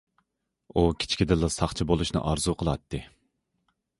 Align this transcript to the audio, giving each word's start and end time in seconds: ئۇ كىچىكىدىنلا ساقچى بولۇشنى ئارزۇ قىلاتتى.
ئۇ 0.79 0.85
كىچىكىدىنلا 1.03 1.51
ساقچى 1.57 1.87
بولۇشنى 1.91 2.23
ئارزۇ 2.31 2.57
قىلاتتى. 2.63 3.05